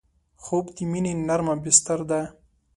خوب 0.43 0.65
د 0.75 0.77
مینې 0.91 1.13
نرمه 1.27 1.55
بستر 1.63 1.99
ده 2.09 2.21